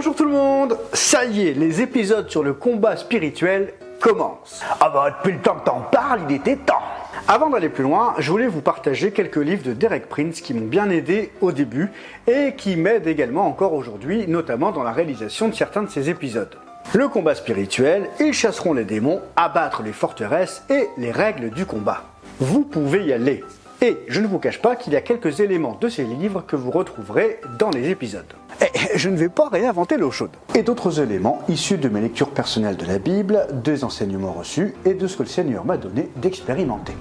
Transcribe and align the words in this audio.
Bonjour 0.00 0.16
tout 0.16 0.24
le 0.24 0.30
monde 0.30 0.78
Ça 0.94 1.26
y 1.26 1.46
est, 1.46 1.52
les 1.52 1.82
épisodes 1.82 2.30
sur 2.30 2.42
le 2.42 2.54
combat 2.54 2.96
spirituel 2.96 3.74
commencent. 4.00 4.62
Ah 4.80 4.88
bah 4.88 5.14
depuis 5.18 5.36
le 5.36 5.42
temps 5.42 5.56
que 5.56 5.66
t'en 5.66 5.80
parles, 5.80 6.22
il 6.26 6.36
était 6.36 6.56
temps 6.56 6.80
Avant 7.28 7.50
d'aller 7.50 7.68
plus 7.68 7.82
loin, 7.82 8.14
je 8.16 8.30
voulais 8.30 8.46
vous 8.46 8.62
partager 8.62 9.10
quelques 9.10 9.36
livres 9.36 9.62
de 9.62 9.74
Derek 9.74 10.08
Prince 10.08 10.40
qui 10.40 10.54
m'ont 10.54 10.64
bien 10.64 10.88
aidé 10.88 11.32
au 11.42 11.52
début 11.52 11.90
et 12.26 12.54
qui 12.56 12.76
m'aident 12.76 13.08
également 13.08 13.46
encore 13.46 13.74
aujourd'hui, 13.74 14.26
notamment 14.26 14.72
dans 14.72 14.84
la 14.84 14.92
réalisation 14.92 15.48
de 15.48 15.54
certains 15.54 15.82
de 15.82 15.90
ces 15.90 16.08
épisodes. 16.08 16.56
Le 16.94 17.06
combat 17.08 17.34
spirituel, 17.34 18.08
ils 18.20 18.32
chasseront 18.32 18.72
les 18.72 18.84
démons, 18.84 19.20
abattre 19.36 19.82
les 19.82 19.92
forteresses 19.92 20.64
et 20.70 20.88
les 20.96 21.12
règles 21.12 21.50
du 21.50 21.66
combat. 21.66 22.04
Vous 22.38 22.62
pouvez 22.62 23.04
y 23.04 23.12
aller. 23.12 23.44
Et 23.82 23.96
je 24.08 24.20
ne 24.20 24.26
vous 24.26 24.38
cache 24.38 24.60
pas 24.60 24.76
qu'il 24.76 24.92
y 24.92 24.96
a 24.96 25.00
quelques 25.00 25.40
éléments 25.40 25.78
de 25.80 25.88
ces 25.88 26.04
livres 26.04 26.44
que 26.46 26.54
vous 26.54 26.70
retrouverez 26.70 27.40
dans 27.58 27.70
les 27.70 27.88
épisodes. 27.88 28.26
Et 28.60 28.98
je 28.98 29.08
ne 29.08 29.16
vais 29.16 29.30
pas 29.30 29.48
réinventer 29.48 29.96
l'eau 29.96 30.10
chaude. 30.10 30.32
Et 30.54 30.62
d'autres 30.62 31.00
éléments 31.00 31.40
issus 31.48 31.78
de 31.78 31.88
mes 31.88 32.02
lectures 32.02 32.30
personnelles 32.30 32.76
de 32.76 32.84
la 32.84 32.98
Bible, 32.98 33.46
des 33.64 33.82
enseignements 33.82 34.32
reçus 34.32 34.74
et 34.84 34.92
de 34.92 35.06
ce 35.06 35.16
que 35.16 35.22
le 35.22 35.30
Seigneur 35.30 35.64
m'a 35.64 35.78
donné 35.78 36.10
d'expérimenter. 36.16 36.92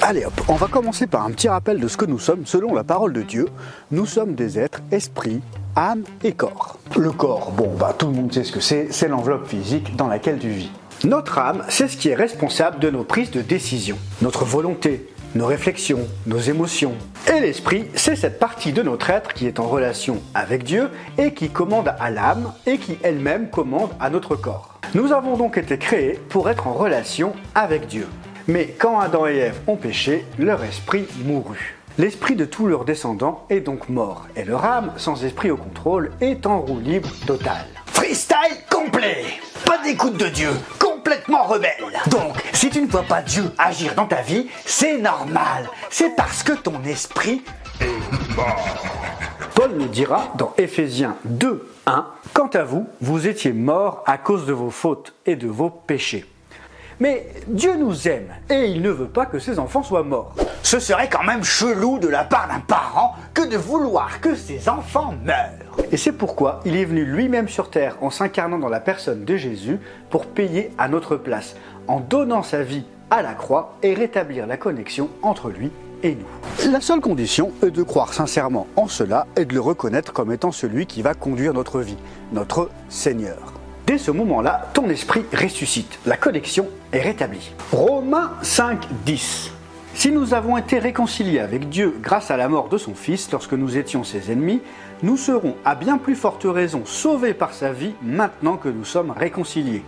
Allez 0.00 0.24
hop, 0.24 0.34
on 0.48 0.54
va 0.54 0.66
commencer 0.66 1.06
par 1.06 1.24
un 1.24 1.30
petit 1.30 1.48
rappel 1.48 1.80
de 1.80 1.88
ce 1.88 1.96
que 1.96 2.04
nous 2.04 2.18
sommes 2.18 2.44
selon 2.44 2.74
la 2.74 2.84
parole 2.84 3.12
de 3.12 3.22
Dieu. 3.22 3.48
Nous 3.90 4.04
sommes 4.06 4.34
des 4.34 4.58
êtres 4.58 4.80
esprit, 4.90 5.40
âme 5.76 6.04
et 6.22 6.32
corps. 6.32 6.78
Le 6.96 7.10
corps, 7.10 7.52
bon 7.52 7.74
bah 7.78 7.94
tout 7.96 8.06
le 8.06 8.12
monde 8.12 8.32
sait 8.32 8.44
ce 8.44 8.52
que 8.52 8.60
c'est, 8.60 8.88
c'est 8.90 9.08
l'enveloppe 9.08 9.46
physique 9.46 9.96
dans 9.96 10.08
laquelle 10.08 10.38
tu 10.38 10.48
vis. 10.48 10.70
Notre 11.04 11.38
âme, 11.38 11.64
c'est 11.68 11.88
ce 11.88 11.96
qui 11.96 12.10
est 12.10 12.14
responsable 12.14 12.78
de 12.78 12.90
nos 12.90 13.04
prises 13.04 13.30
de 13.30 13.40
décision, 13.40 13.96
notre 14.20 14.44
volonté, 14.44 15.08
nos 15.34 15.46
réflexions, 15.46 16.06
nos 16.26 16.38
émotions. 16.38 16.92
Et 17.34 17.40
l'esprit, 17.40 17.86
c'est 17.94 18.16
cette 18.16 18.38
partie 18.38 18.72
de 18.72 18.82
notre 18.82 19.10
être 19.10 19.32
qui 19.32 19.46
est 19.46 19.58
en 19.58 19.66
relation 19.66 20.22
avec 20.34 20.62
Dieu 20.64 20.90
et 21.18 21.32
qui 21.32 21.48
commande 21.48 21.92
à 21.98 22.10
l'âme 22.10 22.52
et 22.66 22.78
qui 22.78 22.98
elle-même 23.02 23.48
commande 23.48 23.90
à 23.98 24.10
notre 24.10 24.36
corps. 24.36 24.78
Nous 24.94 25.12
avons 25.12 25.36
donc 25.36 25.56
été 25.56 25.78
créés 25.78 26.20
pour 26.28 26.50
être 26.50 26.66
en 26.66 26.74
relation 26.74 27.32
avec 27.54 27.86
Dieu. 27.86 28.06
Mais 28.46 28.74
quand 28.78 29.00
Adam 29.00 29.26
et 29.26 29.36
Ève 29.36 29.60
ont 29.66 29.76
péché, 29.76 30.26
leur 30.38 30.62
esprit 30.64 31.06
mourut. 31.24 31.76
L'esprit 31.98 32.36
de 32.36 32.46
tous 32.46 32.66
leurs 32.66 32.86
descendants 32.86 33.44
est 33.50 33.60
donc 33.60 33.90
mort, 33.90 34.26
et 34.34 34.44
leur 34.44 34.64
âme, 34.64 34.92
sans 34.96 35.24
esprit 35.24 35.50
au 35.50 35.58
contrôle, 35.58 36.12
est 36.22 36.46
en 36.46 36.60
roue 36.60 36.80
libre 36.80 37.10
totale. 37.26 37.66
Freestyle 37.84 38.56
complet. 38.70 39.26
Pas 39.66 39.76
d'écoute 39.84 40.16
de 40.16 40.28
Dieu, 40.28 40.48
complètement 40.78 41.42
rebelle. 41.42 41.84
Donc, 42.10 42.36
si 42.54 42.70
tu 42.70 42.80
ne 42.80 42.86
vois 42.86 43.02
pas 43.02 43.20
Dieu 43.20 43.44
agir 43.58 43.94
dans 43.94 44.06
ta 44.06 44.22
vie, 44.22 44.48
c'est 44.64 44.98
normal. 44.98 45.68
C'est 45.90 46.16
parce 46.16 46.42
que 46.42 46.52
ton 46.52 46.82
esprit 46.84 47.42
Paul 49.54 49.72
nous 49.76 49.88
dira 49.88 50.32
dans 50.38 50.54
Éphésiens 50.56 51.16
2, 51.26 51.68
1 51.86 52.06
Quant 52.32 52.48
à 52.54 52.64
vous, 52.64 52.86
vous 53.02 53.26
étiez 53.26 53.52
morts 53.52 54.02
à 54.06 54.16
cause 54.16 54.46
de 54.46 54.54
vos 54.54 54.70
fautes 54.70 55.12
et 55.26 55.36
de 55.36 55.48
vos 55.48 55.68
péchés. 55.68 56.24
Mais 57.02 57.26
Dieu 57.48 57.74
nous 57.76 58.06
aime 58.06 58.28
et 58.48 58.66
il 58.66 58.80
ne 58.80 58.90
veut 58.90 59.08
pas 59.08 59.26
que 59.26 59.40
ses 59.40 59.58
enfants 59.58 59.82
soient 59.82 60.04
morts. 60.04 60.36
Ce 60.62 60.78
serait 60.78 61.08
quand 61.08 61.24
même 61.24 61.42
chelou 61.42 61.98
de 61.98 62.06
la 62.06 62.22
part 62.22 62.46
d'un 62.46 62.60
parent 62.60 63.16
que 63.34 63.44
de 63.44 63.56
vouloir 63.56 64.20
que 64.20 64.36
ses 64.36 64.68
enfants 64.68 65.12
meurent. 65.24 65.84
Et 65.90 65.96
c'est 65.96 66.12
pourquoi 66.12 66.60
il 66.64 66.76
est 66.76 66.84
venu 66.84 67.04
lui-même 67.04 67.48
sur 67.48 67.70
terre 67.70 67.96
en 68.02 68.10
s'incarnant 68.10 68.60
dans 68.60 68.68
la 68.68 68.78
personne 68.78 69.24
de 69.24 69.34
Jésus 69.34 69.80
pour 70.10 70.26
payer 70.26 70.70
à 70.78 70.86
notre 70.86 71.16
place, 71.16 71.56
en 71.88 71.98
donnant 71.98 72.44
sa 72.44 72.62
vie 72.62 72.84
à 73.10 73.20
la 73.20 73.34
croix 73.34 73.74
et 73.82 73.94
rétablir 73.94 74.46
la 74.46 74.56
connexion 74.56 75.10
entre 75.22 75.50
lui 75.50 75.72
et 76.04 76.14
nous. 76.14 76.70
La 76.70 76.80
seule 76.80 77.00
condition 77.00 77.50
est 77.64 77.72
de 77.72 77.82
croire 77.82 78.14
sincèrement 78.14 78.68
en 78.76 78.86
cela 78.86 79.26
et 79.36 79.44
de 79.44 79.54
le 79.54 79.60
reconnaître 79.60 80.12
comme 80.12 80.30
étant 80.30 80.52
celui 80.52 80.86
qui 80.86 81.02
va 81.02 81.14
conduire 81.14 81.52
notre 81.52 81.80
vie, 81.80 81.98
notre 82.32 82.70
Seigneur. 82.88 83.54
Dès 83.86 83.98
ce 83.98 84.12
moment-là, 84.12 84.68
ton 84.74 84.88
esprit 84.88 85.24
ressuscite, 85.32 85.98
la 86.06 86.16
connexion 86.16 86.68
est 86.92 87.00
rétablie. 87.00 87.50
Romains 87.72 88.32
5, 88.40 88.86
10. 89.04 89.50
Si 89.94 90.12
nous 90.12 90.34
avons 90.34 90.56
été 90.56 90.78
réconciliés 90.78 91.40
avec 91.40 91.68
Dieu 91.68 91.98
grâce 92.00 92.30
à 92.30 92.36
la 92.36 92.48
mort 92.48 92.68
de 92.68 92.78
son 92.78 92.94
Fils 92.94 93.30
lorsque 93.32 93.54
nous 93.54 93.76
étions 93.76 94.04
ses 94.04 94.30
ennemis, 94.30 94.62
nous 95.02 95.16
serons 95.16 95.56
à 95.64 95.74
bien 95.74 95.98
plus 95.98 96.14
forte 96.14 96.44
raison 96.44 96.82
sauvés 96.84 97.34
par 97.34 97.52
sa 97.52 97.72
vie 97.72 97.94
maintenant 98.02 98.56
que 98.56 98.68
nous 98.68 98.84
sommes 98.84 99.10
réconciliés. 99.10 99.82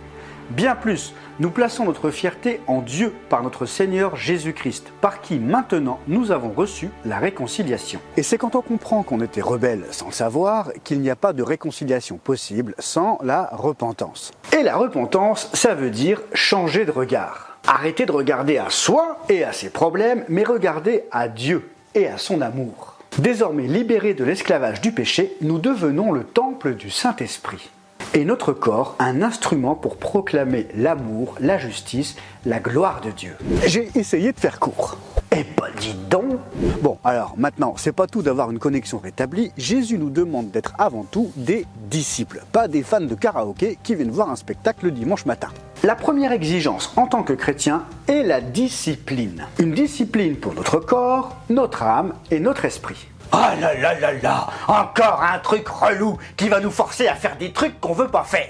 Bien 0.51 0.75
plus, 0.75 1.13
nous 1.39 1.49
plaçons 1.49 1.85
notre 1.85 2.11
fierté 2.11 2.61
en 2.67 2.81
Dieu 2.81 3.11
par 3.29 3.41
notre 3.41 3.65
Seigneur 3.65 4.15
Jésus-Christ, 4.15 4.93
par 5.01 5.21
qui 5.21 5.39
maintenant 5.39 5.99
nous 6.07 6.31
avons 6.31 6.51
reçu 6.51 6.89
la 7.03 7.17
réconciliation. 7.17 7.99
Et 8.15 8.21
c'est 8.21 8.37
quand 8.37 8.55
on 8.55 8.61
comprend 8.61 9.01
qu'on 9.01 9.21
était 9.21 9.41
rebelle 9.41 9.85
sans 9.89 10.07
le 10.07 10.11
savoir 10.11 10.71
qu'il 10.83 11.01
n'y 11.01 11.09
a 11.09 11.15
pas 11.15 11.33
de 11.33 11.41
réconciliation 11.41 12.17
possible 12.17 12.75
sans 12.77 13.17
la 13.23 13.49
repentance. 13.53 14.31
Et 14.55 14.61
la 14.61 14.77
repentance, 14.77 15.49
ça 15.53 15.73
veut 15.73 15.89
dire 15.89 16.21
changer 16.33 16.85
de 16.85 16.91
regard. 16.91 17.57
Arrêter 17.67 18.05
de 18.05 18.11
regarder 18.11 18.59
à 18.59 18.69
soi 18.69 19.17
et 19.29 19.43
à 19.43 19.51
ses 19.51 19.71
problèmes, 19.71 20.25
mais 20.29 20.43
regarder 20.43 21.05
à 21.11 21.27
Dieu 21.27 21.67
et 21.95 22.05
à 22.05 22.19
son 22.19 22.41
amour. 22.41 22.99
Désormais 23.17 23.65
libérés 23.65 24.13
de 24.13 24.23
l'esclavage 24.23 24.81
du 24.81 24.91
péché, 24.91 25.35
nous 25.41 25.57
devenons 25.57 26.11
le 26.11 26.23
temple 26.23 26.75
du 26.75 26.91
Saint-Esprit 26.91 27.71
et 28.15 28.23
notre 28.23 28.53
corps 28.53 28.95
un 28.97 29.21
instrument 29.21 29.75
pour 29.75 29.97
proclamer 29.97 30.67
l'amour, 30.73 31.35
la 31.41 31.57
justice, 31.57 32.15
la 32.45 32.59
gloire 32.59 33.01
de 33.01 33.11
Dieu. 33.11 33.35
J'ai 33.65 33.89
essayé 33.95 34.31
de 34.31 34.39
faire 34.39 34.59
court. 34.59 34.97
Eh 35.31 35.43
pas 35.43 35.67
ben, 35.67 35.79
dis 35.81 35.95
donc 36.09 36.39
Bon, 36.81 36.97
alors 37.03 37.33
maintenant, 37.37 37.73
c'est 37.75 37.91
pas 37.91 38.07
tout 38.07 38.21
d'avoir 38.21 38.51
une 38.51 38.59
connexion 38.59 38.99
rétablie. 38.99 39.51
Jésus 39.57 39.97
nous 39.97 40.09
demande 40.09 40.49
d'être 40.49 40.73
avant 40.77 41.03
tout 41.03 41.31
des 41.35 41.65
disciples, 41.89 42.43
pas 42.53 42.69
des 42.69 42.83
fans 42.83 43.01
de 43.01 43.15
karaoké 43.15 43.77
qui 43.83 43.95
viennent 43.95 44.11
voir 44.11 44.29
un 44.29 44.37
spectacle 44.37 44.85
le 44.85 44.91
dimanche 44.91 45.25
matin. 45.25 45.49
La 45.83 45.95
première 45.95 46.31
exigence 46.31 46.93
en 46.95 47.07
tant 47.07 47.23
que 47.23 47.33
chrétien 47.33 47.83
est 48.07 48.23
la 48.23 48.39
discipline. 48.39 49.45
Une 49.59 49.73
discipline 49.73 50.37
pour 50.37 50.53
notre 50.53 50.79
corps, 50.79 51.35
notre 51.49 51.83
âme 51.83 52.13
et 52.31 52.39
notre 52.39 52.63
esprit. 52.63 53.07
Oh 53.31 53.37
là 53.59 53.73
là 53.73 53.99
là 53.99 54.13
là 54.21 54.47
Encore 54.67 55.23
un 55.23 55.39
truc 55.39 55.67
relou 55.67 56.17
qui 56.37 56.49
va 56.49 56.59
nous 56.59 56.71
forcer 56.71 57.07
à 57.07 57.15
faire 57.15 57.37
des 57.37 57.51
trucs 57.51 57.79
qu'on 57.79 57.93
veut 57.93 58.07
pas 58.07 58.23
faire 58.23 58.49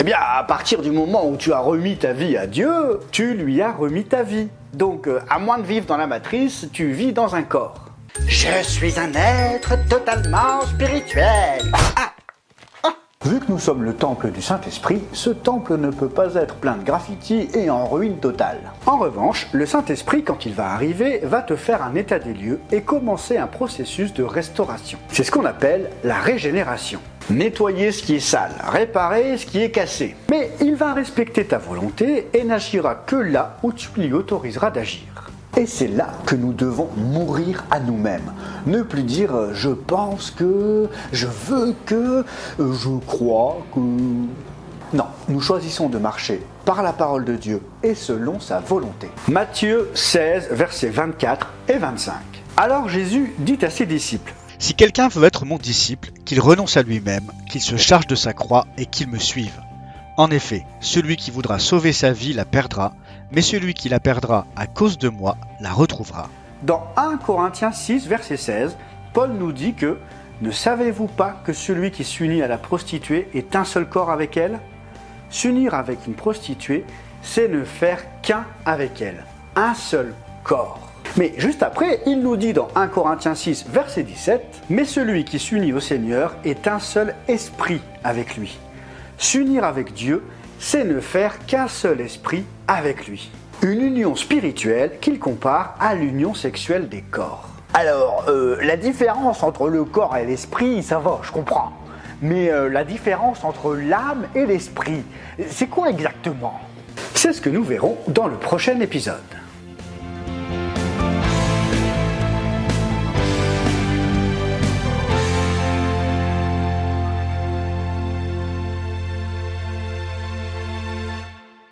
Eh 0.00 0.04
bien, 0.04 0.18
à 0.18 0.42
partir 0.44 0.80
du 0.82 0.90
moment 0.90 1.26
où 1.26 1.36
tu 1.36 1.52
as 1.52 1.58
remis 1.58 1.96
ta 1.96 2.12
vie 2.12 2.36
à 2.36 2.46
Dieu, 2.46 3.00
tu 3.10 3.34
lui 3.34 3.60
as 3.60 3.72
remis 3.72 4.04
ta 4.04 4.22
vie. 4.22 4.48
Donc, 4.72 5.06
euh, 5.06 5.20
à 5.28 5.38
moins 5.38 5.58
de 5.58 5.66
vivre 5.66 5.86
dans 5.86 5.96
la 5.96 6.06
matrice, 6.06 6.66
tu 6.72 6.92
vis 6.92 7.12
dans 7.12 7.34
un 7.34 7.42
corps. 7.42 7.74
Je 8.26 8.62
suis 8.62 8.98
un 8.98 9.12
être 9.14 9.74
totalement 9.88 10.60
spirituel. 10.62 11.62
Ah, 11.96 12.11
Vu 13.24 13.38
que 13.38 13.52
nous 13.52 13.60
sommes 13.60 13.84
le 13.84 13.94
temple 13.94 14.32
du 14.32 14.42
Saint-Esprit, 14.42 15.00
ce 15.12 15.30
temple 15.30 15.76
ne 15.76 15.92
peut 15.92 16.08
pas 16.08 16.34
être 16.34 16.56
plein 16.56 16.76
de 16.76 16.82
graffitis 16.82 17.48
et 17.54 17.70
en 17.70 17.86
ruine 17.86 18.16
totale. 18.16 18.72
En 18.84 18.98
revanche, 18.98 19.46
le 19.52 19.64
Saint-Esprit, 19.64 20.24
quand 20.24 20.44
il 20.44 20.54
va 20.54 20.72
arriver, 20.72 21.20
va 21.22 21.40
te 21.40 21.54
faire 21.54 21.84
un 21.84 21.94
état 21.94 22.18
des 22.18 22.34
lieux 22.34 22.58
et 22.72 22.82
commencer 22.82 23.36
un 23.36 23.46
processus 23.46 24.12
de 24.12 24.24
restauration. 24.24 24.98
C'est 25.08 25.22
ce 25.22 25.30
qu'on 25.30 25.44
appelle 25.44 25.90
la 26.02 26.16
régénération. 26.16 26.98
Nettoyer 27.30 27.92
ce 27.92 28.02
qui 28.02 28.16
est 28.16 28.20
sale, 28.20 28.56
réparer 28.66 29.38
ce 29.38 29.46
qui 29.46 29.62
est 29.62 29.70
cassé. 29.70 30.16
Mais 30.28 30.50
il 30.60 30.74
va 30.74 30.92
respecter 30.92 31.44
ta 31.44 31.58
volonté 31.58 32.28
et 32.34 32.42
n'agira 32.42 32.96
que 32.96 33.14
là 33.14 33.56
où 33.62 33.72
tu 33.72 33.88
lui 33.96 34.12
autoriseras 34.12 34.72
d'agir. 34.72 35.31
Et 35.56 35.66
c'est 35.66 35.88
là 35.88 36.08
que 36.24 36.34
nous 36.34 36.54
devons 36.54 36.88
mourir 36.96 37.64
à 37.70 37.78
nous-mêmes. 37.78 38.32
Ne 38.66 38.80
plus 38.80 39.02
dire 39.02 39.34
euh, 39.34 39.50
je 39.52 39.68
pense 39.68 40.30
que, 40.30 40.88
je 41.12 41.26
veux 41.26 41.74
que, 41.84 42.24
euh, 42.58 42.72
je 42.72 42.98
crois 43.06 43.58
que... 43.74 43.80
Non, 43.80 45.06
nous 45.28 45.40
choisissons 45.40 45.90
de 45.90 45.98
marcher 45.98 46.42
par 46.64 46.82
la 46.82 46.94
parole 46.94 47.26
de 47.26 47.36
Dieu 47.36 47.60
et 47.82 47.94
selon 47.94 48.40
sa 48.40 48.60
volonté. 48.60 49.10
Matthieu 49.28 49.90
16, 49.94 50.48
versets 50.52 50.88
24 50.88 51.50
et 51.68 51.76
25. 51.76 52.14
Alors 52.56 52.88
Jésus 52.88 53.34
dit 53.38 53.58
à 53.62 53.68
ses 53.68 53.86
disciples, 53.86 54.32
Si 54.58 54.74
quelqu'un 54.74 55.08
veut 55.08 55.24
être 55.24 55.44
mon 55.44 55.58
disciple, 55.58 56.12
qu'il 56.24 56.40
renonce 56.40 56.78
à 56.78 56.82
lui-même, 56.82 57.30
qu'il 57.50 57.60
se 57.60 57.76
charge 57.76 58.06
de 58.06 58.14
sa 58.14 58.32
croix 58.32 58.66
et 58.78 58.86
qu'il 58.86 59.08
me 59.08 59.18
suive. 59.18 59.61
En 60.18 60.30
effet, 60.30 60.66
celui 60.80 61.16
qui 61.16 61.30
voudra 61.30 61.58
sauver 61.58 61.94
sa 61.94 62.12
vie 62.12 62.34
la 62.34 62.44
perdra, 62.44 62.92
mais 63.30 63.40
celui 63.40 63.72
qui 63.72 63.88
la 63.88 63.98
perdra 63.98 64.46
à 64.56 64.66
cause 64.66 64.98
de 64.98 65.08
moi 65.08 65.38
la 65.60 65.72
retrouvera. 65.72 66.28
Dans 66.62 66.84
1 66.98 67.16
Corinthiens 67.16 67.72
6, 67.72 68.06
verset 68.08 68.36
16, 68.36 68.76
Paul 69.14 69.30
nous 69.32 69.52
dit 69.52 69.72
que 69.72 69.98
Ne 70.42 70.50
savez-vous 70.50 71.06
pas 71.06 71.40
que 71.44 71.54
celui 71.54 71.90
qui 71.90 72.04
s'unit 72.04 72.42
à 72.42 72.46
la 72.46 72.58
prostituée 72.58 73.28
est 73.32 73.56
un 73.56 73.64
seul 73.64 73.88
corps 73.88 74.10
avec 74.10 74.36
elle? 74.36 74.60
S'unir 75.30 75.72
avec 75.72 76.06
une 76.06 76.14
prostituée, 76.14 76.84
c'est 77.22 77.48
ne 77.48 77.64
faire 77.64 78.04
qu'un 78.20 78.44
avec 78.66 79.00
elle, 79.00 79.24
un 79.56 79.72
seul 79.72 80.12
corps. 80.44 80.78
Mais 81.16 81.32
juste 81.38 81.62
après, 81.62 82.02
il 82.06 82.20
nous 82.20 82.36
dit 82.36 82.52
dans 82.52 82.68
1 82.74 82.88
Corinthiens 82.88 83.34
6, 83.34 83.66
verset 83.70 84.02
17, 84.02 84.64
Mais 84.68 84.84
celui 84.84 85.24
qui 85.24 85.38
s'unit 85.38 85.72
au 85.72 85.80
Seigneur 85.80 86.34
est 86.44 86.68
un 86.68 86.80
seul 86.80 87.14
esprit 87.28 87.80
avec 88.04 88.36
lui. 88.36 88.58
S'unir 89.22 89.62
avec 89.62 89.94
Dieu, 89.94 90.20
c'est 90.58 90.82
ne 90.82 90.98
faire 90.98 91.46
qu'un 91.46 91.68
seul 91.68 92.00
esprit 92.00 92.44
avec 92.66 93.06
lui. 93.06 93.30
Une 93.62 93.80
union 93.80 94.16
spirituelle 94.16 94.98
qu'il 95.00 95.20
compare 95.20 95.76
à 95.78 95.94
l'union 95.94 96.34
sexuelle 96.34 96.88
des 96.88 97.02
corps. 97.02 97.48
Alors, 97.72 98.24
euh, 98.26 98.58
la 98.62 98.76
différence 98.76 99.44
entre 99.44 99.68
le 99.68 99.84
corps 99.84 100.16
et 100.16 100.26
l'esprit, 100.26 100.82
ça 100.82 100.98
va, 100.98 101.20
je 101.22 101.30
comprends. 101.30 101.70
Mais 102.20 102.50
euh, 102.50 102.68
la 102.68 102.82
différence 102.82 103.44
entre 103.44 103.76
l'âme 103.76 104.26
et 104.34 104.44
l'esprit, 104.44 105.04
c'est 105.48 105.68
quoi 105.68 105.88
exactement? 105.88 106.60
C'est 107.14 107.32
ce 107.32 107.40
que 107.40 107.48
nous 107.48 107.62
verrons 107.62 107.98
dans 108.08 108.26
le 108.26 108.36
prochain 108.36 108.80
épisode. 108.80 109.20